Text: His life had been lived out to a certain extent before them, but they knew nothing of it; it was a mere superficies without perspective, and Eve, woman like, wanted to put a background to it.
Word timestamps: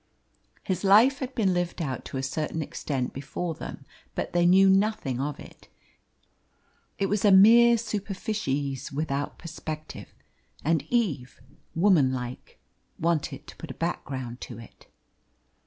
His 0.63 0.83
life 0.83 1.19
had 1.19 1.35
been 1.35 1.53
lived 1.53 1.79
out 1.79 2.05
to 2.05 2.17
a 2.17 2.23
certain 2.23 2.63
extent 2.63 3.13
before 3.13 3.53
them, 3.53 3.85
but 4.15 4.33
they 4.33 4.47
knew 4.47 4.67
nothing 4.67 5.19
of 5.21 5.39
it; 5.39 5.67
it 6.97 7.05
was 7.05 7.23
a 7.23 7.29
mere 7.31 7.77
superficies 7.77 8.91
without 8.91 9.37
perspective, 9.37 10.11
and 10.65 10.81
Eve, 10.89 11.39
woman 11.75 12.11
like, 12.11 12.59
wanted 12.99 13.45
to 13.45 13.55
put 13.57 13.69
a 13.69 13.75
background 13.75 14.41
to 14.41 14.57
it. 14.57 14.87